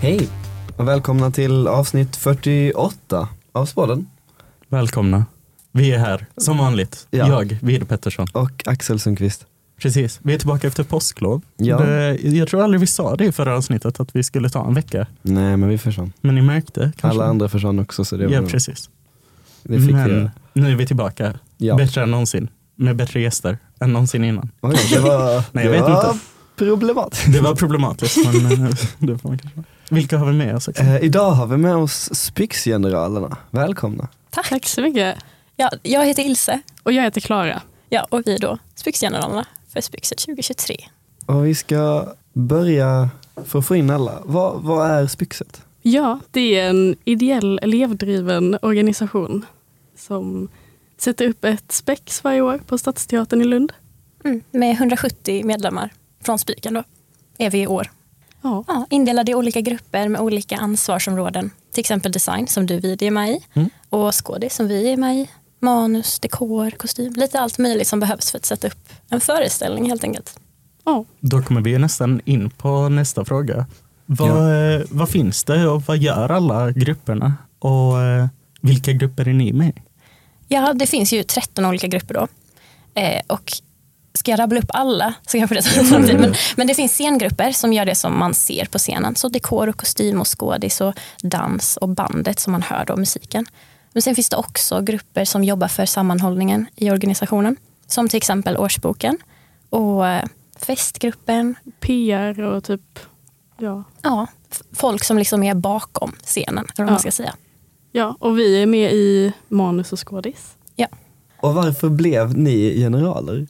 [0.00, 0.28] Hej
[0.76, 4.06] och välkomna till avsnitt 48 av Spåden.
[4.68, 5.26] Välkomna.
[5.72, 7.06] Vi är här som vanligt.
[7.10, 7.28] Ja.
[7.28, 8.26] Jag, Vide Pettersson.
[8.32, 9.46] Och Axel Sundqvist.
[9.80, 10.20] Precis.
[10.22, 11.42] Vi är tillbaka efter påsklov.
[11.56, 11.78] Ja.
[11.78, 14.74] Det, jag tror aldrig vi sa det i förra avsnittet att vi skulle ta en
[14.74, 15.06] vecka.
[15.22, 16.12] Nej men vi försvann.
[16.20, 17.08] Men ni märkte kanske?
[17.20, 18.90] Alla andra försvann också så det var Ja, precis.
[19.62, 20.30] Det fick vi Men göra.
[20.52, 21.34] nu är vi tillbaka.
[21.56, 21.76] Ja.
[21.76, 22.48] Bättre än någonsin.
[22.76, 24.50] Med bättre gäster än någonsin innan.
[24.60, 26.24] Oj, det var, Nej, jag det vet var inte.
[26.56, 27.32] problematiskt.
[27.32, 28.16] Det var problematiskt.
[28.42, 29.62] men eh, det får man kanske.
[29.90, 30.68] Vilka har vi med oss?
[30.68, 30.82] också?
[30.82, 33.36] Eh, idag har vi med oss Spyxgeneralerna.
[33.50, 34.08] Välkomna.
[34.30, 34.48] Tack.
[34.48, 35.18] Tack så mycket.
[35.56, 37.62] Ja, jag heter Ilse Och jag heter Klara.
[37.88, 40.76] ja, och vi är då Spyxgeneralerna för Spyxet 2023.
[41.26, 43.10] Och vi ska börja
[43.44, 44.22] för att få in alla.
[44.24, 45.62] Vad, vad är Spyxet?
[45.82, 49.46] Ja, det är en ideell elevdriven organisation
[49.96, 50.48] som
[50.98, 53.72] sätter upp ett spex varje år på Stadsteatern i Lund.
[54.24, 54.42] Mm.
[54.50, 55.90] Med 170 medlemmar
[56.24, 56.82] från Spyken då,
[57.38, 57.90] är vi i år.
[58.42, 61.50] Ja, Ja, indelade i olika grupper med olika ansvarsområden.
[61.72, 63.70] Till exempel design som du vid är med i Mm.
[63.90, 65.28] och skådis som vi är med i.
[65.62, 70.04] Manus, dekor, kostym, lite allt möjligt som behövs för att sätta upp en föreställning helt
[70.04, 70.38] enkelt.
[70.84, 71.04] ja.
[71.20, 73.66] Då kommer vi nästan in på nästa fråga.
[74.06, 77.34] Vad, eh, vad finns det och vad gör alla grupperna?
[77.58, 78.26] Och eh,
[78.60, 79.82] vilka grupper är ni med i?
[80.48, 82.28] Ja, det finns ju 13 olika grupper då.
[82.94, 83.52] Eh, och
[84.20, 86.20] ska jag rabbla upp alla så kanske det tar lång tid.
[86.20, 89.16] Men, men det finns scengrupper som gör det som man ser på scenen.
[89.16, 93.46] Så dekor och kostym och skådis och dans och bandet som man hör då, musiken.
[93.92, 97.56] Men sen finns det också grupper som jobbar för sammanhållningen i organisationen.
[97.86, 99.18] Som till exempel Årsboken
[99.70, 100.24] och eh,
[100.58, 101.54] festgruppen.
[101.80, 102.98] PR och typ,
[103.58, 103.84] ja.
[104.02, 104.26] Ja,
[104.72, 106.98] folk som liksom är bakom scenen, eller vad man Ja.
[106.98, 107.34] ska säga.
[107.92, 108.16] ja.
[108.20, 110.56] Och vi är med i manus och skådis.
[111.42, 113.46] Och varför blev ni generaler?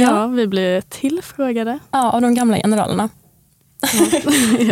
[0.00, 1.78] Ja, vi blir tillfrågade.
[1.90, 3.08] Ja, av de gamla generalerna.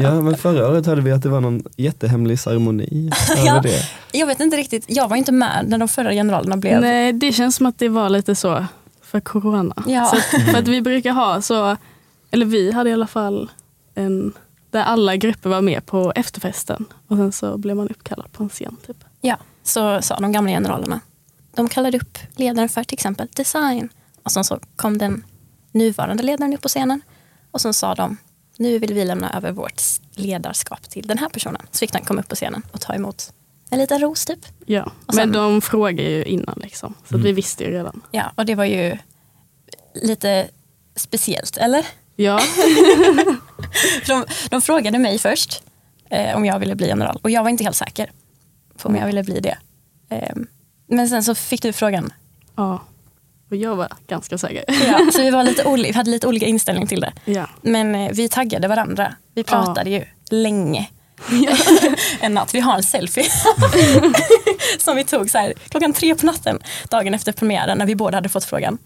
[0.03, 0.21] Ja.
[0.21, 3.11] men förra året hörde vi att det var någon jättehemlig ceremoni
[3.47, 3.61] Ja.
[3.61, 3.83] det.
[4.13, 7.33] Jag vet inte riktigt, jag var inte med när de förra generalerna blev Nej, det
[7.33, 8.67] känns som att det var lite så
[9.03, 9.83] för corona.
[9.87, 10.05] Ja.
[10.07, 11.77] Så att, för att vi brukar ha så,
[12.31, 13.51] eller vi hade i alla fall
[13.95, 14.33] en
[14.71, 18.49] där alla grupper var med på efterfesten och sen så blev man uppkallad på en
[18.49, 18.77] scen.
[18.87, 18.97] Typ.
[19.21, 21.01] Ja, så sa de gamla generalerna.
[21.55, 23.89] De kallade upp ledaren för till exempel design.
[24.23, 25.25] Och sen så kom den
[25.73, 27.01] nuvarande ledaren upp på scenen.
[27.51, 28.17] Och sen sa de,
[28.57, 29.83] nu vill vi lämna över vårt
[30.15, 31.63] ledarskap till den här personen.
[31.71, 33.33] Så fick den komma upp på scenen och ta emot
[33.71, 34.39] en liten ros typ.
[34.67, 38.01] Ja, sen- men de frågade ju innan liksom, så att vi visste ju redan.
[38.11, 38.99] Ja, och det var ju
[39.95, 40.49] lite
[40.97, 41.87] speciellt, eller?
[42.17, 42.41] Ja,
[44.07, 45.63] De, de frågade mig först
[46.11, 48.11] eh, om jag ville bli general och jag var inte helt säker
[48.77, 49.59] på om jag ville bli det.
[50.09, 50.37] Eh,
[50.87, 52.13] men sen så fick du frågan
[52.57, 52.81] ja.
[53.53, 54.65] Och jag var ganska säker.
[54.69, 57.13] Ja, så vi, var lite oli- vi hade lite olika inställning till det.
[57.25, 57.47] Ja.
[57.63, 59.15] Men eh, vi taggade varandra.
[59.35, 60.89] Vi pratade ju länge.
[62.21, 62.55] en natt.
[62.55, 63.25] Vi har en selfie.
[64.79, 66.59] som vi tog så här, klockan tre på natten
[66.89, 68.79] dagen efter premiären när vi båda hade fått frågan.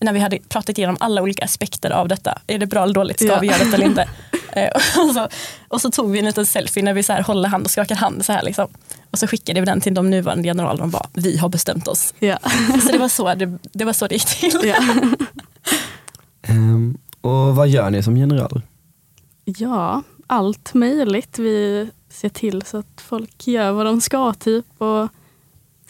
[0.00, 2.38] När vi hade pratat igenom alla olika aspekter av detta.
[2.46, 3.16] Är det bra eller dåligt?
[3.18, 3.38] Ska Ja.
[3.40, 4.08] vi göra detta eller inte?
[4.52, 4.70] Eh,
[5.08, 5.28] och, så,
[5.68, 7.94] och så tog vi en liten selfie när vi så här håller hand och skakar
[7.94, 8.24] hand.
[8.24, 8.68] Så här liksom.
[9.10, 12.14] Och så skickade vi den till de nuvarande generalerna och bara, vi har bestämt oss.
[12.18, 12.38] Ja.
[12.86, 14.60] Så det var så det, det, var så det gick till.
[14.64, 14.76] Ja.
[16.42, 18.62] Ehm, och vad gör ni som generaler?
[19.44, 21.38] ja, allt möjligt.
[21.38, 25.08] Vi ser till så att folk gör vad de ska typ och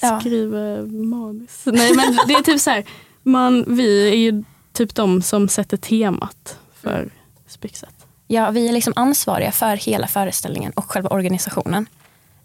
[0.01, 0.21] Ja.
[0.21, 1.63] skriver manus.
[1.65, 2.85] Nej men det är typ så här,
[3.23, 7.11] man, vi är ju typ de som sätter temat för
[7.47, 8.02] Spyxet.
[8.33, 11.87] Ja, vi är liksom ansvariga för hela föreställningen och själva organisationen.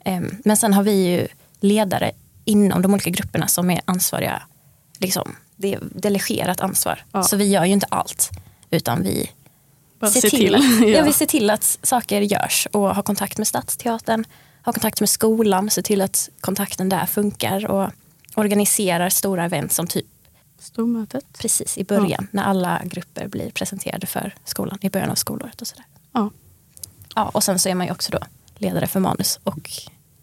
[0.05, 1.27] Ehm, Men sen har vi ju
[1.59, 2.11] ledare
[2.45, 4.41] inom de olika grupperna som är ansvariga.
[4.99, 7.03] Liksom, det är delegerat ansvar.
[7.11, 7.23] Ja.
[7.23, 8.29] Så vi gör ju inte allt.
[8.69, 9.31] Utan vi
[9.99, 10.55] Bara ser se till, till.
[10.55, 10.87] Att, ja.
[10.87, 11.03] Ja.
[11.03, 14.25] vi ser till att saker görs och har kontakt med Stadsteatern,
[14.61, 17.89] har kontakt med skolan, ser till att kontakten där funkar och
[18.35, 20.05] organiserar stora event som typ
[20.59, 21.25] Stormötet.
[21.39, 25.67] precis i början när alla grupper blir presenterade för skolan i början av skolåret och
[25.67, 25.85] sådär.
[26.11, 26.31] Ja.
[27.15, 28.19] Ja, och sen så är man ju också då
[28.57, 29.71] ledare för manus och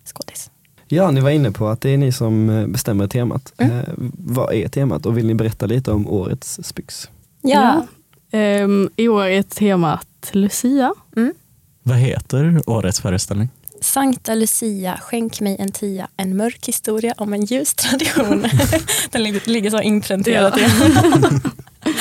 [0.05, 0.51] skådis.
[0.89, 3.53] Ja, ni var inne på att det är ni som eh, bestämmer temat.
[3.57, 3.79] Mm.
[3.79, 3.85] Eh,
[4.19, 7.11] vad är temat och vill ni berätta lite om årets Spyx?
[7.43, 7.87] Ja.
[8.31, 10.95] Ehm, I år är temat Lucia.
[11.83, 13.49] Vad heter årets föreställning?
[13.85, 18.47] Sankta Lucia, skänk mig en tia, en mörk historia om en ljus tradition.
[19.11, 20.53] Den ligger, så inpränterad.
[20.57, 20.69] Ja.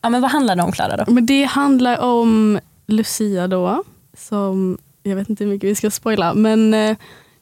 [0.00, 0.10] Ja.
[0.10, 1.04] men vad handlar det om Klara?
[1.08, 3.84] Men det handlar om Lucia då.
[4.18, 6.96] Som, jag vet inte hur mycket vi ska spoila, men eh,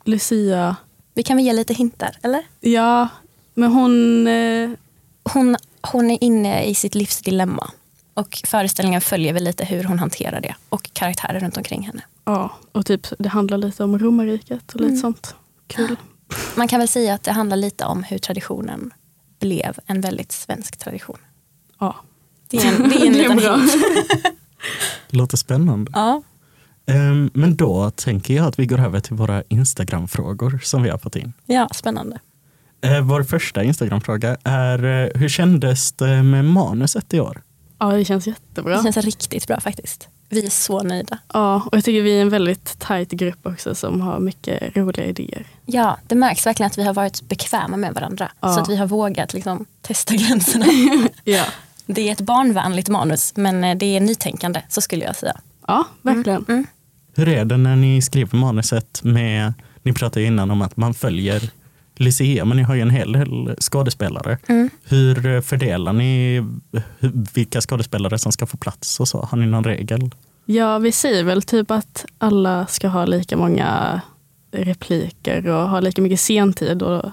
[0.05, 0.76] Lucia,
[1.15, 2.43] Vi kan väl ge lite hintar, eller?
[2.61, 3.09] ja,
[3.55, 4.71] men hon, eh,
[5.23, 7.71] Hon, hon är inne i sitt livs dilemma.
[8.15, 12.03] Och föreställningen följer väl lite hur hon hanterar det och karaktärer runt omkring henne.
[12.25, 15.01] Ja, och typ det handlar lite om romarriket och lite Mm.
[15.01, 15.35] sånt.
[15.67, 15.97] Kul.
[16.57, 18.91] Man kan väl säga att det handlar lite om hur traditionen
[19.41, 21.19] blev en väldigt svensk tradition.
[21.81, 21.97] Ja,
[22.49, 23.57] Det är en, det är en Det är liten bra.
[23.57, 23.73] hint.
[25.09, 25.91] Låter spännande.
[25.95, 26.23] Ja.
[26.87, 30.99] Ehm, Men då tänker jag att vi går över till våra Instagram-frågor som vi har
[30.99, 31.33] fått in.
[31.47, 32.19] ja, spännande.
[32.85, 37.43] Eh, Vår första Instagram-fråga är eh, hur kändes det med manuset i år?
[37.81, 38.82] Ja det känns Det jättebra.
[38.82, 40.09] känns riktigt bra faktiskt.
[40.29, 41.19] Vi är så nöjda.
[41.32, 45.06] Ja, och jag tycker vi är en väldigt tajt grupp också som har mycket roliga
[45.06, 45.47] idéer.
[45.67, 48.31] Ja, det märks verkligen att vi har varit bekväma med varandra.
[48.41, 48.55] Ja.
[48.55, 50.67] Så att vi har vågat liksom, testa gränserna.
[51.25, 51.44] Ja,
[51.87, 55.41] Det är ett barnvänligt manus, men eh, det är nytänkande, så skulle jag säga.
[55.67, 56.44] ja verkligen.
[56.49, 56.67] Mm.
[57.17, 59.53] Hur är det när ni skriver manuset med,
[59.83, 61.50] ni pratade innan om att man följer
[62.00, 64.38] Lucia, men ni har ju en hel del skådespelare.
[64.47, 64.70] Mm.
[64.85, 66.44] Hur fördelar ni
[67.35, 69.29] vilka skådespelare som ska få plats och så?
[69.31, 70.11] Har ni någon regel?
[70.44, 74.00] Ja, vi säger väl typ att alla ska ha lika många
[74.52, 76.82] repliker och ha lika mycket sentid.
[76.82, 77.11] Och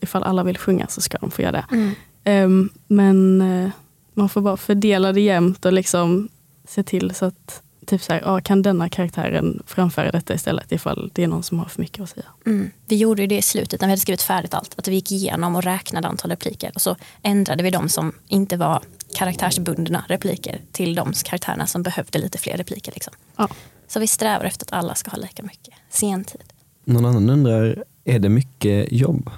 [0.00, 1.64] ifall alla vill sjunga så ska de få göra det.
[1.70, 1.94] Mm.
[2.24, 3.70] Ehm, men eh,
[4.14, 6.28] man får bara fördela det jämnt och liksom
[6.68, 11.10] se till så att typ så här, ja, kan denna karaktären framföra detta istället ifall
[11.14, 12.26] det är någon som har för mycket att säga.
[12.46, 12.70] Mm.
[12.86, 14.78] Vi gjorde ju det i slutet när vi hade skrivit färdigt allt.
[14.78, 16.72] Att vi gick igenom och räknade antal repliker.
[16.74, 18.82] Och så ändrade vi de som inte var
[19.14, 22.92] karaktärsbundna repliker till de karaktärerna som behövde lite fler repliker.
[22.92, 23.12] Liksom.
[23.36, 23.48] Ja.
[23.88, 26.52] Så vi strävar efter att alla ska ha lika mycket sentid.
[26.84, 29.30] Någon annan undrar, är det mycket jobb?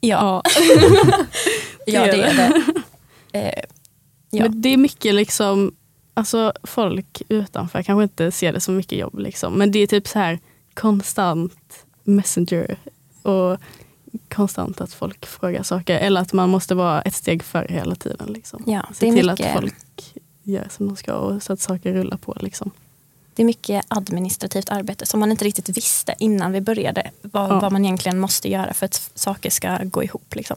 [0.00, 0.42] Ja,
[1.86, 2.62] ja det är det.
[3.32, 3.62] Eh,
[4.30, 4.42] ja.
[4.42, 5.74] Men det är mycket liksom,
[6.20, 9.54] alltså folk utanför kanske inte ser det som mycket jobb liksom.
[9.54, 10.38] Men det är typ så här
[10.74, 12.76] konstant messenger
[13.22, 13.58] och
[14.28, 15.98] konstant att folk frågar saker.
[15.98, 18.32] Eller att man måste vara ett steg före hela tiden.
[18.32, 18.62] Liksom.
[18.66, 22.16] Ja, Se till mycket- att folk gör som de ska och så att saker rullar
[22.16, 22.36] på.
[22.40, 22.70] Liksom.
[23.34, 27.10] Det är mycket administrativt arbete som man inte riktigt visste innan vi började.
[27.22, 27.60] Vad, Ja.
[27.60, 30.34] vad man egentligen måste göra för att saker ska gå ihop.
[30.34, 30.56] Liksom.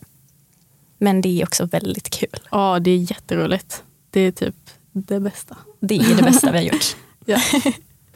[0.97, 2.39] Men det är också väldigt kul.
[2.51, 3.83] Ja, det är jätteroligt.
[4.09, 4.55] Det är typ
[4.93, 5.57] det bästa.
[5.79, 6.95] Det är det bästa vi har gjort.
[7.25, 7.39] Ja.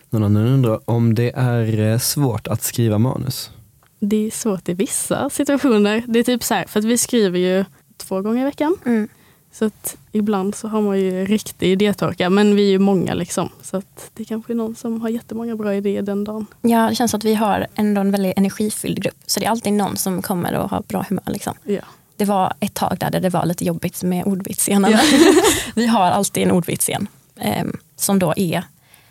[0.09, 3.51] Någon annan undrar om det är eh, svårt att skriva manus?
[3.99, 6.03] Det är svårt i vissa situationer.
[6.07, 7.65] Det är typ så här, för att vi skriver ju
[7.97, 8.77] två gånger i veckan.
[8.85, 9.07] Mm.
[9.51, 13.49] Så att ibland så har man ju riktig idétorka, men vi är ju många liksom.
[13.61, 16.45] Så att det kanske är någon som har jättemånga bra idéer den dagen.
[16.61, 19.17] Ja, det känns som att vi har ändå en väldigt energifylld grupp.
[19.25, 21.23] Så det är alltid någon som kommer och har bra humör.
[21.27, 21.53] Liksom.
[21.63, 21.81] Ja.
[22.17, 24.97] Det var ett tag där det var lite jobbigt med ordvitsscenen.
[25.75, 27.07] vi har alltid en ordvitsscen
[27.39, 28.63] ehm, som då är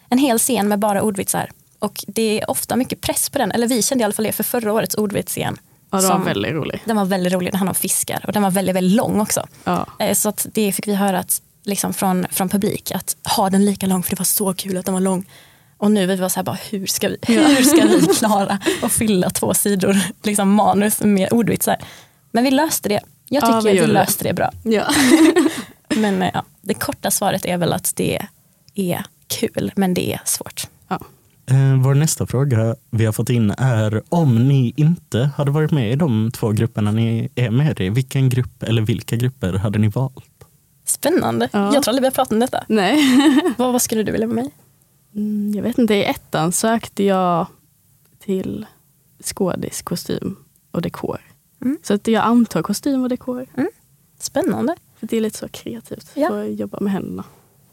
[0.09, 1.51] en hel scen med bara ordvitsar.
[1.79, 3.53] Och det är ofta mycket press på den.
[3.53, 5.57] Eller vi kände i alla fall det för förra årets ordvitsscen.
[5.91, 6.81] Ja, som- var väldigt roligt.
[6.85, 9.47] Den var väldigt rolig, den handlade om fiskar och den var väldigt, väldigt lång också.
[9.65, 9.87] Ja.
[9.99, 13.65] Eh, Så att det fick vi höra att, liksom från, från publik, att ha den
[13.65, 15.25] lika lång för det var så kul att den var lång.
[15.79, 18.93] Och nu vi var så här, bara, hur, ska vi, hur ska vi klara att
[18.93, 21.77] fylla två sidor liksom manus med ordvitsar?
[22.37, 23.01] Men vi löste det.
[23.29, 24.51] Jag Ja, tycker vi att vi löste det bra.
[24.63, 24.87] Ja.
[25.97, 28.27] Men eh, ja, det korta svaret är väl att det
[28.75, 30.67] är kul, men det är svårt.
[31.51, 35.93] Eh, Vår nästa fråga vi har fått in är om ni inte hade varit med
[35.93, 39.89] i de två grupperna ni är med i, vilken grupp eller vilka grupper hade ni
[39.89, 40.25] valt?
[40.85, 41.49] Spännande.
[41.53, 41.75] Ja.
[41.75, 42.65] Jag tror aldrig vi har pratat om detta.
[42.69, 42.99] Nej.
[43.57, 44.51] Vad, vad skulle du vilja vara med i?
[45.19, 47.47] Mm, jag vet inte, i ettan sökte jag
[48.25, 48.67] till
[49.25, 50.37] skådis, kostym
[50.71, 51.21] och dekor.
[51.63, 51.79] Mm.
[51.83, 53.47] Så att jag antar kostym och dekor.
[54.19, 54.75] Spännande.
[55.01, 56.29] För det är lite så kreativt Ja.
[56.29, 57.25] för att jobba med händerna.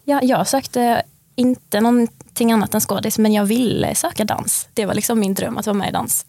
[0.03, 1.03] Ja, jag sökte
[1.35, 4.67] inte någonting annat än skådis, men jag ville söka dans.
[4.73, 6.25] Det var liksom min dröm att vara med i dans.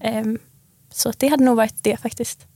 [0.00, 0.38] Ehm,
[0.92, 2.46] så det hade nog varit det faktiskt.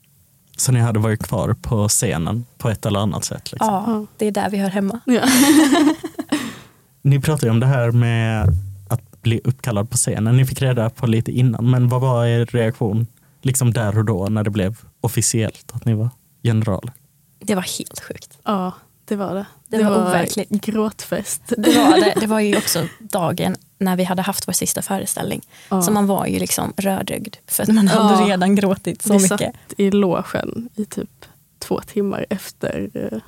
[0.56, 3.52] Så ni hade varit kvar på scenen på ett eller annat sätt?
[3.52, 3.68] Liksom.
[3.74, 4.06] Ja, Ja.
[4.16, 5.00] det är där vi hör hemma.
[5.04, 5.22] Ja.
[7.02, 8.48] Ni pratade ju om det här med
[8.88, 10.36] att bli uppkallad på scenen.
[10.36, 13.06] Ni fick reda på lite innan, men vad var er reaktion
[13.42, 16.08] liksom där och då när det blev officiellt att ni var
[16.42, 16.92] generaler?
[17.38, 18.38] Det var helt sjukt.
[18.44, 18.72] ja,
[19.04, 19.46] det var det.
[19.68, 20.50] Det var overkligt.
[20.50, 21.42] gråtfest.
[21.58, 25.40] Det var, det, det var ju också dagen när vi hade haft vår sista föreställning.
[25.68, 25.82] Ja.
[25.82, 28.28] Så man var ju liksom rödögd för att man hade Ja.
[28.28, 29.38] redan gråtit så Vi mycket.
[29.38, 31.24] satt i logen i typ
[31.58, 33.18] två timmar efter eh,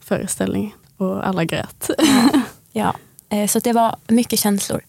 [0.00, 1.90] föreställningen och alla grät.
[2.72, 2.94] Ja,
[3.28, 4.80] eh, så det var mycket känslor.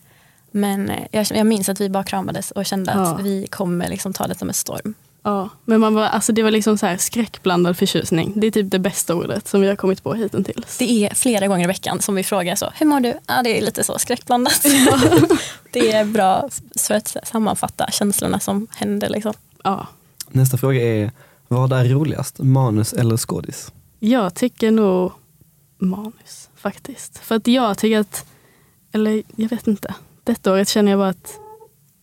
[0.56, 3.24] Men eh, jag, jag minns att vi bara kramades och kände att Ja.
[3.24, 4.94] vi kommer liksom ta det som en storm.
[5.24, 8.34] Ja, men man var, alltså det var liksom så här skräckblandad förtjusning.
[8.36, 10.78] Det är typ det bästa ordet som vi har kommit på hittills.
[10.78, 13.14] Det är flera gånger i veckan som vi frågar så, hur mår du?
[13.28, 14.62] Ja, det är lite så skräckblandat.
[15.72, 19.10] det är bra för att sammanfatta känslorna som händer.
[19.10, 19.34] Liksom.
[19.64, 19.88] Ja.
[20.30, 21.12] Nästa fråga är,
[21.48, 23.72] vad är roligast, manus eller skådis?
[24.00, 25.12] Jag tycker nog
[25.78, 27.18] manus faktiskt.
[27.18, 28.26] För att jag tycker att,
[28.92, 29.94] eller jag vet inte,
[30.24, 31.40] detta året känner jag bara att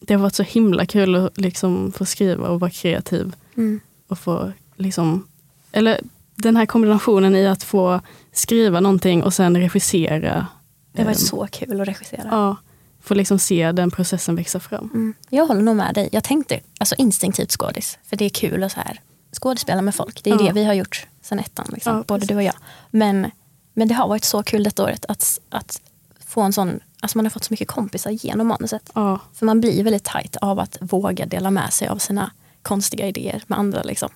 [0.00, 3.34] det har varit så himla kul att liksom få skriva och vara kreativ.
[3.56, 3.80] Mm.
[4.08, 5.28] Och få liksom,
[5.72, 6.00] eller
[6.36, 8.00] den här kombinationen i att få
[8.32, 10.46] skriva någonting och sen regissera.
[10.92, 12.28] Det har varit ehm, så kul att regissera.
[12.30, 12.56] Ja,
[13.02, 14.90] få liksom se den processen växa fram.
[14.94, 15.14] Mm.
[15.30, 16.08] Jag håller nog med dig.
[16.12, 17.98] Jag tänkte alltså instinktivt skådis.
[18.04, 19.00] För det är kul att så här,
[19.40, 20.24] skådespela med folk.
[20.24, 20.42] Det är Ja.
[20.46, 21.66] det vi har gjort sen ettan.
[21.72, 21.96] Liksom.
[21.96, 22.54] Ja, Både du och jag.
[22.90, 23.30] Men,
[23.74, 25.80] men det har varit så kul detta året att, att
[26.26, 26.80] få en sån...
[27.02, 28.90] Alltså man har fått så mycket kompisar genom manuset.
[28.94, 32.30] Ja, För man blir väldigt tajt av att våga dela med sig av sina
[32.62, 33.82] konstiga idéer med andra.
[33.82, 34.08] Liksom.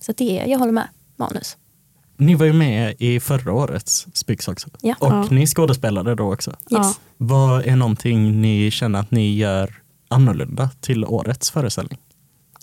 [0.00, 0.88] Så det är, jag håller med.
[1.16, 1.56] Manus.
[2.16, 4.06] Ni var ju med i förra årets
[4.48, 4.68] också.
[4.80, 4.94] Ja.
[4.98, 5.26] Och Ja.
[5.30, 6.56] ni skådespelade då också.
[6.70, 7.00] Yes.
[7.16, 11.98] Vad är någonting ni känner att ni gör annorlunda till årets föreställning?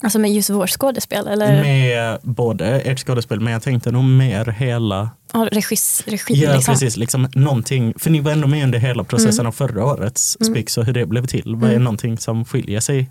[0.02, 1.26] Alltså med just vår skådespel.
[1.28, 5.10] Eller Med både ert skådespel, men jag tänkte nog mer hela...
[5.32, 6.34] ja, regis, regi.
[6.34, 6.74] Ja, liksom.
[6.74, 6.96] precis.
[6.96, 10.54] Liksom någonting, för ni var ändå med under hela processen av förra årets Mm.
[10.54, 11.54] Spix och hur det blev till.
[11.56, 11.84] Vad är Mm.
[11.84, 13.10] någonting som skiljer sig?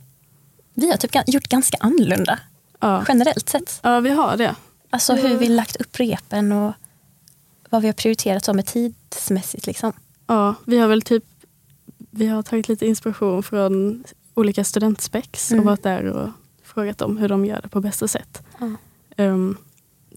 [0.74, 2.40] Vi har typ gjort ganska annorlunda.
[2.80, 3.06] ja.
[3.08, 3.80] Generellt sett.
[3.84, 4.56] ja, vi har det.
[4.90, 6.74] Alltså hur vi lagt upp repen och
[7.70, 9.68] vad vi har prioriterat så med tidsmässigt.
[9.68, 9.94] Liksom.
[10.28, 11.24] Ja, vi har väl typ
[12.12, 14.04] vi har tagit lite inspiration från
[14.34, 15.60] olika studentspex Mm.
[15.60, 16.30] och varit där och
[16.74, 18.42] frågat dem hur de gör det på bästa sätt.
[18.60, 18.72] Ja.
[19.18, 19.58] Ehm,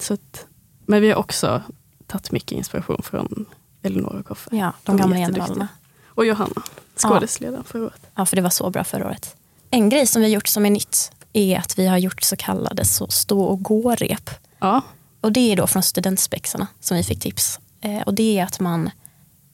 [0.00, 0.46] så att,
[0.86, 1.62] men vi har också
[2.06, 3.44] tagit mycket inspiration från
[3.82, 4.56] Elinor och Koffe.
[4.56, 5.68] Ja, De de gamla generalerna.
[6.06, 6.62] Och Johanna,
[6.96, 8.06] skådisledaren förra året.
[8.14, 9.36] Ja, för det var så bra förra året.
[9.70, 12.36] En grej som vi har gjort som är nytt är att vi har gjort så
[12.36, 14.30] kallade så stå och gå-rep.
[14.58, 14.80] Ja,
[15.20, 17.60] Och det är då från studentspexarna som vi fick tips.
[17.80, 18.90] Eh, och det är att man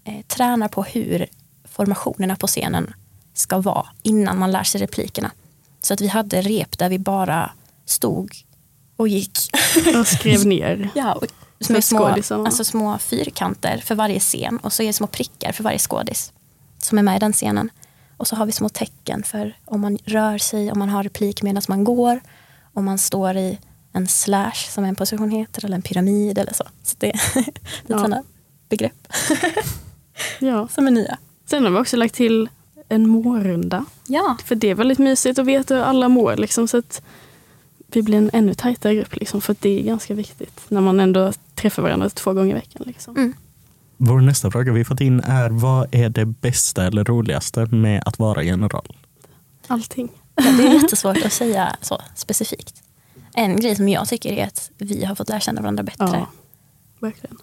[0.05, 1.27] eh, tränar på hur
[1.65, 2.95] formationerna på scenen
[3.35, 5.31] ska vara innan man lär sig replikerna.
[5.81, 7.51] Så att vi hade rep där vi bara
[7.87, 8.33] stod
[8.97, 9.39] och gick.
[10.01, 10.89] och skrev ner.
[10.95, 11.21] Ja,
[11.69, 15.65] med små, alltså små fyrkanter för varje scen och så är det små prickar för
[15.65, 16.33] varje skådis
[16.79, 17.71] som är med i den scenen.
[18.17, 21.43] Och så har vi små tecken för om man rör sig, om man har replik
[21.43, 22.21] medan man går,
[22.75, 23.59] om man står i
[23.93, 26.65] en slash som en position heter eller en pyramid eller så.
[26.83, 27.99] Så det är lite Ja.
[27.99, 28.23] sådana
[28.69, 29.07] begrepp
[30.39, 30.69] Ja.
[30.75, 31.19] som är nya.
[31.51, 32.49] Sen har vi också lagt till
[32.89, 33.85] en mårrunda.
[34.09, 36.37] Ja, För det är väldigt mysigt att veta hur alla mår.
[36.37, 37.03] Liksom, så att
[37.87, 39.17] vi blir en ännu tajtare grupp.
[39.17, 42.83] Liksom, för det är ganska viktigt när man ändå träffar varandra två gånger i veckan.
[42.87, 43.17] Liksom.
[43.17, 43.35] Mm.
[43.97, 48.19] Vår nästa fråga vi fått in är vad är det bästa eller roligaste med att
[48.19, 48.97] vara general?
[49.67, 50.09] Allting.
[50.35, 52.83] Ja, det är jättesvårt att säga så specifikt.
[53.35, 56.07] En grej som jag tycker är att vi har fått lära känna varandra bättre.
[56.07, 56.27] Ja,
[56.99, 57.37] verkligen.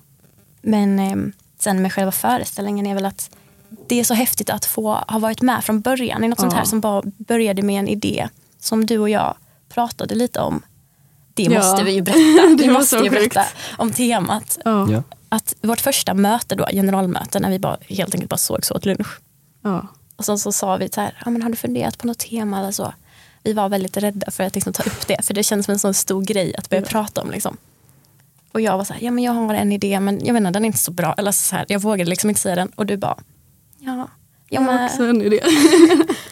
[0.62, 1.16] Men eh,
[1.60, 3.30] sen med själva föreställningen är väl att
[3.88, 6.62] det är så häftigt att få ha varit med från början i något sånt här
[6.62, 6.66] Ja.
[6.66, 8.28] som bara började med en idé
[8.60, 9.36] som du och jag
[9.70, 10.62] pratade lite om.
[11.34, 11.50] Det Ja.
[11.60, 12.48] måste vi ju berätta.
[12.58, 13.46] Det Vi måste ju berätta
[13.78, 14.58] om temat.
[14.66, 14.92] Ja.
[14.92, 15.04] Ja.
[15.30, 19.20] Att vårt första möte då, generalmöte, när vi bara, helt enkelt bara sågs åt lunch.
[19.62, 19.88] Ja.
[20.16, 22.60] Och sen så sa vi så här, ja, men har du funderat på något tema
[22.60, 22.94] eller så?
[23.44, 25.80] Vi var väldigt rädda för att liksom ta upp det, för det känns som en
[25.80, 26.88] sån stor grej att börja Ja.
[26.90, 27.32] prata om.
[27.32, 27.58] Liksom.
[28.52, 30.52] Och jag var så här, ja men jag har en idé men jag vet inte,
[30.52, 31.14] den är inte så bra.
[31.18, 33.18] Eller så här, jag vågade liksom inte säga den och du bara,
[33.80, 34.10] ja.
[34.50, 35.10] Jag Jag har också med.
[35.10, 35.42] en idé.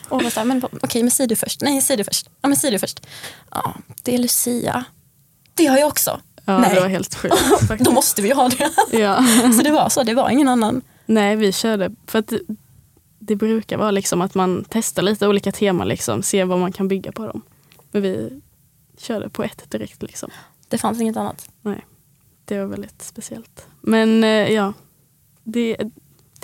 [0.10, 1.62] Och så här, men okej men säg du först.
[1.62, 2.30] Nej, säg du först.
[2.42, 3.06] Ja men säg du först.
[3.52, 4.84] Ja, det är Lucia.
[5.54, 6.22] Det har jag också.
[6.46, 6.76] Ja, Nej.
[6.76, 7.36] det var helt sjukt.
[7.80, 8.72] Då måste vi ha det.
[8.98, 9.26] ja.
[9.58, 10.82] Så det var så, det var ingen annan.
[11.06, 11.92] Nej, vi körde.
[12.08, 12.40] För att det,
[13.20, 16.88] det brukar vara liksom att man testar lite olika teman, liksom, ser vad man kan
[16.88, 17.42] bygga på dem.
[17.92, 18.42] Men vi
[18.98, 20.02] körde på ett direkt.
[20.04, 20.30] Liksom.
[20.68, 21.50] Det fanns inget annat.
[21.62, 21.86] Nej,
[22.46, 23.66] det var väldigt speciellt.
[23.82, 24.74] Men eh, ja,
[25.44, 25.78] det,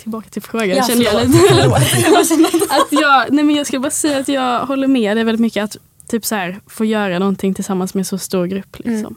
[0.00, 0.68] tillbaka till frågan.
[0.68, 2.64] Ja, känner jag lite.
[2.74, 5.64] att jag, nej men jag ska bara säga att jag håller med dig väldigt mycket
[5.64, 5.76] att
[6.08, 8.78] typ så här, få göra någonting tillsammans med en så stor grupp.
[8.78, 8.92] Liksom.
[8.94, 9.16] Mm.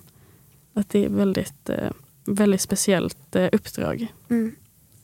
[0.73, 1.91] Att det är väldigt, eh,
[2.25, 4.07] väldigt speciellt eh, uppdrag.
[4.29, 4.55] Mm.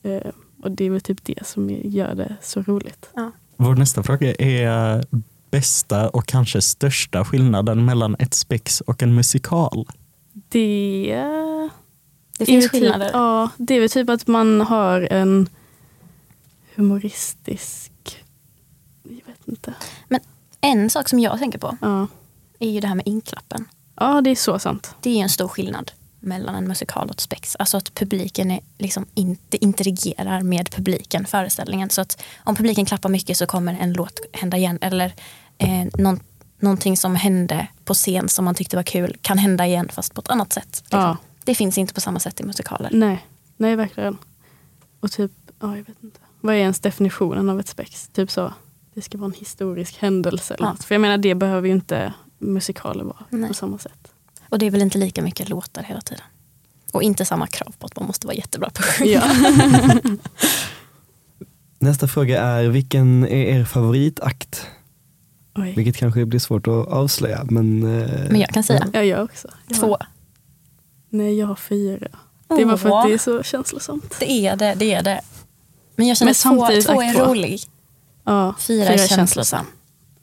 [0.03, 0.31] Eh,
[0.63, 3.09] och det är väl typ det som gör det så roligt.
[3.57, 5.05] Vår nästa fråga är
[5.51, 9.87] bästa och kanske största skillnaden mellan ett spex och en musikal.
[10.33, 11.15] Det,
[12.37, 13.05] Det är finns väl skillnader.
[13.05, 15.49] Typ, ja, det är väl typ att man har en
[16.79, 17.91] humoristisk...
[19.03, 19.73] Jag vet inte.
[20.61, 22.07] En sak som jag tänker på Ja,
[22.59, 23.65] är ju det här med inklappen.
[23.95, 24.95] ja det är så sant.
[25.01, 27.55] Det är en stor skillnad mellan en musikal och ett spex.
[27.59, 31.89] Alltså att publiken är liksom inte interagerar med publiken, föreställningen.
[31.89, 34.77] Så att om publiken klappar mycket så kommer en låt hända igen.
[34.81, 35.13] Eller
[35.57, 36.19] eh, någon,
[36.59, 40.21] någonting som hände på scen som man tyckte var kul kan hända igen fast på
[40.21, 40.81] ett annat sätt.
[40.83, 40.99] Liksom.
[40.99, 41.17] Ja.
[41.43, 42.89] Det finns inte på samma sätt i musikaler.
[42.93, 43.25] Nej,
[43.57, 44.17] nej verkligen.
[44.99, 46.19] Och typ, ja jag vet inte.
[46.41, 48.07] Vad är ens definitionen av ett spex?
[48.13, 48.53] Typ så,
[48.93, 50.53] det ska vara en historisk händelse.
[50.53, 50.71] Eller Ja.
[50.71, 50.83] något.
[50.83, 53.47] För jag menar det behöver ju inte musikaler vara Nej.
[53.47, 54.11] på samma sätt.
[54.49, 56.23] Och det är väl inte lika mycket låtar hela tiden.
[56.93, 59.11] Och inte samma krav på att man måste vara jättebra på att sjunga.
[59.11, 60.01] Ja.
[61.79, 64.67] Nästa fråga är, vilken är er favoritakt?
[65.55, 65.73] Oj.
[65.75, 67.43] Vilket kanske blir svårt att avslöja.
[67.49, 69.47] Men, eh, Men jag kan säga Jag gör också.
[69.67, 69.75] Ja.
[69.75, 69.97] två.
[71.09, 72.07] Nej, jag har fyra.
[72.57, 74.15] Det var för Åh, att det är så känslosamt.
[74.19, 75.21] det är det, det är det.
[75.99, 77.59] Men jag känner Men att två, två är rolig.
[78.23, 79.65] Ja, Fyra, är känslosam.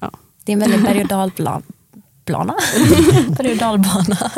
[0.00, 0.10] Ja.
[0.44, 2.54] Det är en väldigt berg och dalbana.
[3.28, 4.32] Berg och dalbana.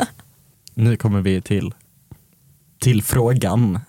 [0.75, 1.75] Nu kommer vi till,
[2.81, 3.81] till frågan.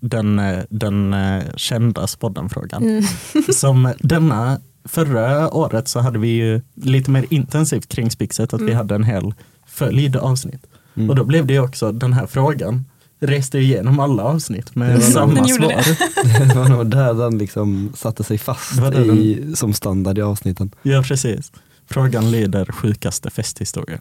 [0.00, 2.82] Den, eh, den eh, kända spodden-frågan.
[2.82, 3.04] Mm.
[3.52, 8.64] Som denna, förra året så hade vi ju lite mer intensivt kring Spixet, att vi
[8.64, 8.76] Mm.
[8.76, 9.34] hade en hel
[9.66, 10.66] följd avsnitt.
[10.96, 11.10] Mm.
[11.10, 12.84] Och då blev det ju också den här frågan,
[13.20, 15.00] reste igenom alla avsnitt med Mm.
[15.00, 15.68] samma svar.
[15.68, 16.44] det.
[16.48, 20.70] det var nog där den liksom satte sig fast i, som standard i avsnitten.
[20.82, 21.52] Ja, precis.
[21.86, 24.00] Frågan lyder sjukaste festhistoria.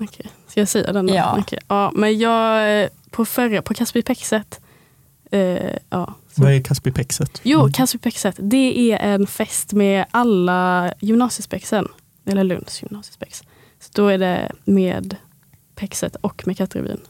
[0.00, 1.14] Okej, ska jag säga den då?
[1.14, 1.36] Ja.
[1.40, 1.58] Okej.
[1.68, 4.60] ja men jag, på förra, på Kasperpexet,
[5.30, 5.40] eh,
[5.90, 6.14] ja.
[6.34, 6.42] Så.
[6.42, 7.40] Vad är Kaspipexet?
[7.42, 11.88] Jo, Kasperpexet, det är en fest med alla gymnasiespexen,
[12.26, 13.42] eller Lunds gymnasiespex.
[13.80, 15.16] Så då är det med
[15.74, 17.00] Pexet och med Katterevyn.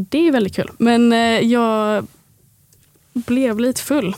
[0.00, 0.70] Och det är väldigt kul.
[0.78, 2.06] Men eh, jag
[3.12, 4.16] blev lite full.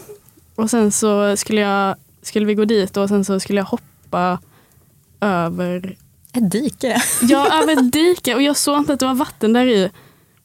[0.55, 4.39] Och sen så skulle, jag, skulle vi gå dit och sen så skulle jag hoppa
[5.21, 5.97] över
[6.33, 7.03] Ett dike.
[7.23, 9.91] Ja, över ett dike och jag såg inte att det var vatten där i.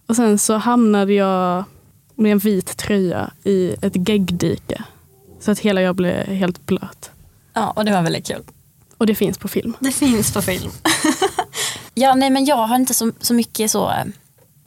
[0.07, 1.63] Och sen så hamnade jag
[2.15, 4.83] med en vit tröja i ett geggdike.
[5.39, 7.11] Så att hela jag blev helt blöt.
[7.53, 8.43] Ja, och det var väldigt kul.
[8.97, 9.73] Och det finns på film.
[9.79, 10.71] Det finns på film.
[11.93, 14.05] ja, nej men jag har inte så, så mycket så eh,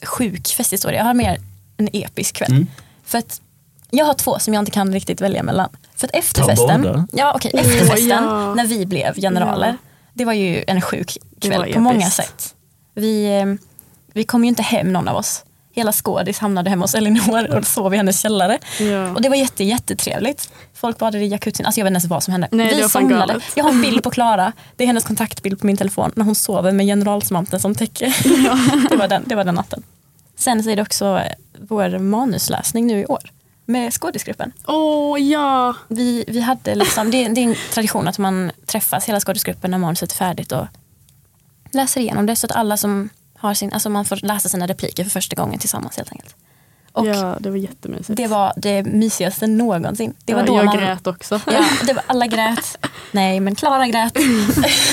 [0.06, 0.98] sjuk festhistoria.
[0.98, 1.38] Jag har mer
[1.76, 2.50] en episk kväll.
[2.52, 2.66] Mm.
[3.04, 3.40] För att
[3.90, 5.68] jag har två som jag inte kan riktigt välja mellan.
[5.96, 8.54] För att efterfesten, ja, okej, Åh, efterfesten ja.
[8.54, 9.76] när vi blev generaler, Ja.
[10.14, 12.16] det var ju en sjuk kväll på många episkt.
[12.16, 12.54] sätt.
[12.94, 13.46] Vi, eh,
[14.12, 15.44] vi kom ju inte hem någon av oss.
[15.72, 18.58] Hela skådis hamnade hemma hos Elinor och sov i hennes källare.
[18.80, 19.10] Ja.
[19.10, 20.50] Och det var jätte, jättetrevligt.
[20.74, 21.66] Folk badade i jacuzzin.
[21.66, 22.48] Alltså jag vet inte ens vad som hände.
[22.50, 23.40] Nej, vi somnade.
[23.54, 24.52] Jag har en bild på Klara.
[24.76, 28.06] Det är hennes kontaktbild på min telefon när hon sover med generalsmanteln som täcke.
[28.90, 29.82] det, var den, det var den natten.
[30.36, 33.30] Sen så är det också eh, vår manusläsning nu i år
[33.66, 34.52] med skådisgruppen.
[34.66, 35.74] Åh ja!
[35.88, 39.78] Vi, vi hade liksom, det, det är en tradition att man träffas hela skådisgruppen när
[39.78, 40.66] manuset är färdigt och
[41.70, 43.08] läser igenom det så att alla som
[43.40, 46.36] har sin, alltså man får läsa sina repliker för första gången tillsammans helt enkelt.
[46.92, 48.16] Och ja, det var jättemysigt.
[48.16, 50.14] det var det mysigaste någonsin.
[50.24, 51.40] Det var ja, då jag man, grät också.
[51.46, 52.86] Ja, det var, alla grät.
[53.12, 54.16] Nej, men Klara grät.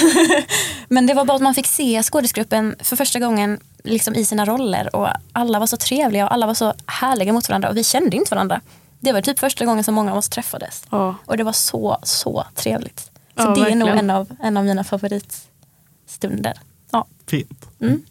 [0.87, 4.45] men det var bara att man fick se skådisgruppen för första gången liksom i sina
[4.45, 7.83] roller och alla var så trevliga och alla var så härliga mot varandra och vi
[7.83, 8.61] kände inte varandra.
[8.99, 10.83] Det var typ första gången som många av oss träffades.
[10.89, 11.15] Ja.
[11.25, 12.99] Och det var så, så trevligt.
[12.99, 13.97] Så Ja, det är nog verkligen.
[13.97, 16.53] en av, en av mina favoritstunder.
[16.91, 17.07] Ja.
[17.27, 17.69] Fint.
[17.81, 18.01] Mm.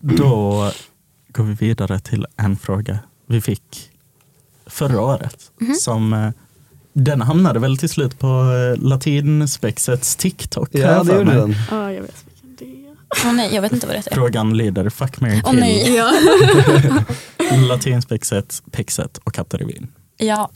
[0.00, 0.70] Då
[1.28, 3.90] går vi vidare till en fråga vi fick
[4.66, 5.50] förra året.
[5.60, 5.74] Mhm.
[5.74, 6.30] Som, eh,
[6.92, 10.68] den hamnade väl till slut på eh, latinspexets TikTok.
[10.72, 11.54] Ja, det gjorde den.
[11.70, 13.26] ja, jag vet vilken det är.
[13.26, 14.14] Åh nej, jag vet inte vad det heter.
[14.14, 15.60] Frågan lyder Fuck, marry, kill.
[15.60, 15.94] nej.
[15.94, 16.12] Ja.
[17.68, 19.88] Latinspexet, Pexet och Katarevin.
[20.16, 20.50] Ja,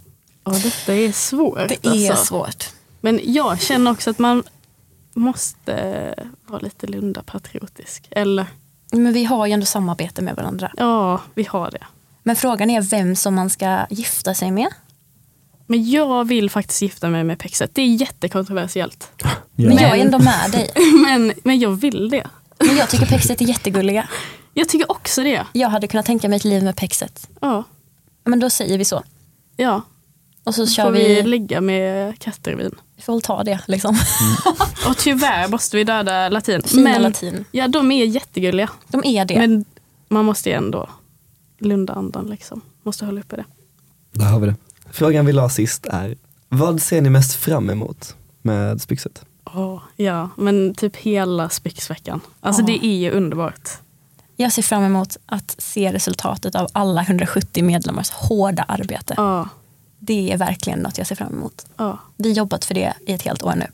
[0.44, 1.68] ja, detta är svårt.
[1.68, 2.24] det är alltså.
[2.24, 2.64] svårt.
[3.00, 4.42] Men jag känner också att man
[5.14, 6.14] måste
[6.46, 8.08] vara lite Lunda-patriotisk.
[8.10, 8.46] Eller,
[8.94, 10.72] Men vi har ju ändå samarbete med varandra.
[10.76, 11.84] ja, vi har det.
[12.22, 14.68] Men frågan är vem som man ska gifta sig med.
[15.66, 17.70] Men jag vill faktiskt gifta mig med Pexet.
[17.74, 19.08] Det är jättekontroversiellt.
[19.16, 19.28] Ja.
[19.56, 20.70] Men jag är ändå med dig.
[21.04, 22.26] Men, men jag vill det.
[22.58, 24.08] Men jag tycker Pexet är jättegulliga.
[24.56, 25.46] Jag tycker också det.
[25.52, 27.28] Jag hade kunnat tänka mig ett liv med Pexet.
[27.40, 27.64] Ja,
[28.24, 29.02] Men då säger vi så.
[29.56, 29.82] ja.
[30.44, 32.74] Och så kör får vi vi, ligga med Kattervin.
[32.96, 33.96] vi får väl ta det liksom.
[34.88, 36.62] Och tyvärr måste vi döda latin.
[36.62, 37.44] Fina men, latin.
[37.52, 38.70] Ja, de är jättegulliga.
[38.88, 39.38] De är det.
[39.38, 39.64] Men
[40.08, 40.88] man måste ju ändå
[41.58, 42.60] Lunda-andan liksom.
[42.82, 43.44] Måste hålla uppe det.
[44.12, 44.54] Där har vi det.
[44.90, 46.16] Frågan vi la sist är,
[46.48, 49.24] vad ser ni mest fram emot med Spyxet?
[49.54, 52.20] Åh, ja, men typ hela Spixveckan.
[52.40, 52.66] Alltså Ja.
[52.66, 53.68] det är ju underbart.
[54.36, 59.14] Jag ser fram emot att se resultatet av alla 170 medlemmars hårda arbete.
[59.16, 59.48] Ja,
[60.06, 61.66] Det är verkligen något jag ser fram emot.
[61.76, 61.98] ja.
[62.16, 63.66] Vi har jobbat för det i ett helt år nu.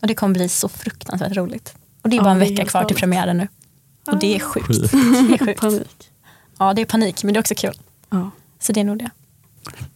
[0.00, 1.74] Och det kommer bli så fruktansvärt roligt.
[2.02, 3.48] Och det är Ja, bara en vecka kvar till premiären nu.
[4.06, 4.66] Och det är sjukt.
[4.66, 4.90] Sjukt.
[4.90, 4.96] Det
[5.34, 5.60] är sjukt.
[5.60, 6.10] Panik.
[6.58, 7.74] Ja, det är panik, men det är också kul.
[8.10, 8.30] Ja.
[8.60, 9.10] Så det är nog det.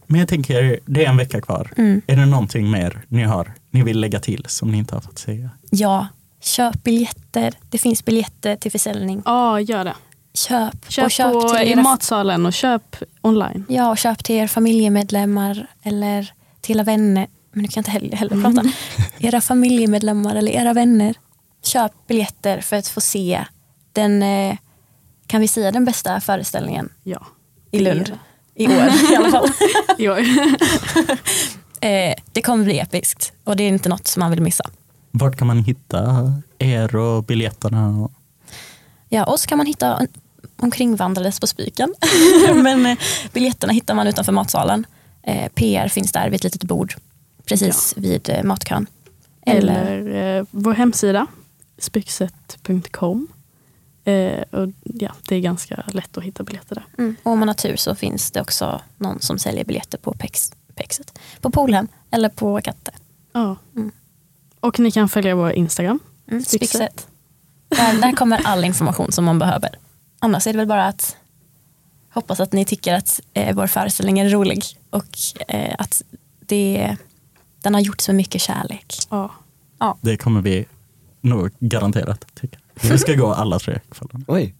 [0.07, 1.73] Men jag tänker, det är en vecka kvar.
[1.77, 2.01] Mm.
[2.07, 5.19] Är det någonting mer ni har, ni vill lägga till som ni inte har fått
[5.19, 5.49] säga?
[5.69, 6.07] Ja,
[6.41, 7.53] köp biljetter.
[7.69, 9.21] Det finns biljetter till försäljning.
[9.25, 9.95] ja, gör det.
[10.33, 10.91] Köp.
[10.91, 13.65] Köp, och köp på, till i era, matsalen och köp online.
[13.69, 17.27] Ja, och köp till er familjemedlemmar eller till era vänner.
[17.51, 18.55] Men nu kan jag inte heller, heller Mm.
[18.55, 18.69] prata.
[19.19, 21.15] Era familjemedlemmar eller era vänner.
[21.63, 23.45] Köp biljetter för att få se
[23.93, 24.55] den, eh,
[25.27, 27.25] kan vi säga den bästa föreställningen Ja.
[27.71, 28.11] i Lund?
[28.55, 28.73] I år
[29.11, 29.47] i alla fall.
[29.97, 30.19] I år.
[31.81, 34.63] Eh, det kommer bli episkt och det är inte något som man vill missa.
[35.11, 38.09] Vart kan man hitta er och biljetterna?
[39.09, 40.07] Ja, oss kan man hitta
[40.55, 41.95] omkringvandrades på Spiken.
[42.53, 42.97] Men eh,
[43.33, 44.85] biljetterna hittar man utanför matsalen.
[45.23, 46.95] Eh, PR finns där vid ett litet bord
[47.45, 48.87] precis vid eh, matkön.
[49.45, 51.27] Eller, Eller eh, vår hemsida,
[51.77, 53.27] spyxet.com.
[54.03, 56.85] Eh, och ja, det är ganska lätt att hitta biljetter där.
[56.97, 60.13] mm, och om man har tur så finns det också någon som säljer biljetter på
[60.13, 61.19] Pex, Pexet.
[61.41, 62.91] På Polhem eller på Katte.
[63.33, 63.55] Ja.
[63.75, 63.91] Mm.
[64.59, 65.99] Och ni kan följa vår Instagram.
[66.31, 67.07] Mm, Spixet.
[67.69, 69.69] Där, där kommer all information som man behöver.
[70.19, 71.15] Annars är det väl bara att
[72.13, 76.01] hoppas att ni tycker att eh, vår föreställning är rolig och eh, att
[76.39, 76.97] det,
[77.61, 78.95] den har gjorts med mycket kärlek.
[79.09, 79.31] Ja.
[80.01, 80.65] Det kommer vi
[81.21, 82.57] nog garanterat tycka.
[82.81, 84.25] Vi ska gå alla tre kvällarna.
[84.27, 84.55] Oj.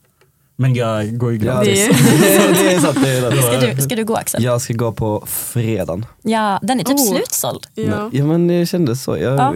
[0.62, 1.88] Men jag går ju gratis.
[2.22, 2.98] det, är, det är sant.
[3.02, 3.44] Det är sant.
[3.44, 4.44] Ska du, ska du gå Axel?
[4.44, 6.06] Jag ska gå på fredagen.
[6.22, 7.16] Ja, den är typ Oh.
[7.16, 7.68] slutsåld.
[7.76, 8.10] Ja.
[8.14, 9.18] Ja men det kändes så.
[9.18, 9.56] Jag, Ja.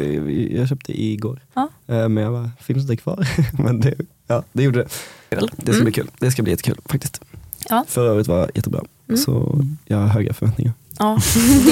[0.59, 1.39] jag köpte igår.
[1.53, 1.69] Ja.
[1.87, 3.27] Eh, Men jag bara, finns det kvar?
[3.63, 3.93] men det,
[4.27, 4.87] ja, det gjorde det.
[5.55, 5.83] Det ska Mm.
[5.83, 6.07] bli kul.
[6.19, 7.21] Det ska bli jättekul faktiskt.
[7.69, 7.85] Ja.
[7.87, 8.81] Förra året var jättebra.
[9.09, 9.17] Mm.
[9.21, 10.73] Så jag har höga förväntningar.
[10.99, 11.17] Ja,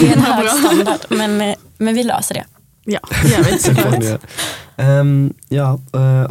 [0.01, 2.45] det är en hög standard, men, eh, men vi löser det.
[2.85, 4.21] Ja, det gör vi såklart.
[4.77, 6.21] Ehm, ja, eh,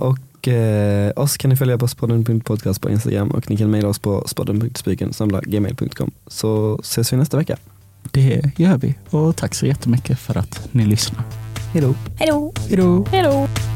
[0.40, 3.98] och uh, oss kan ni följa på spodden.podcast på Instagram och ni kan mejla oss
[3.98, 7.56] på spodden.spiken gmail.com så ses vi nästa vecka.
[8.10, 8.94] Det gör vi.
[9.10, 11.24] Och tack så jättemycket för att ni lyssnar.
[11.72, 11.94] Hej då!
[12.16, 12.52] Hej då!
[13.10, 13.69] Hej då!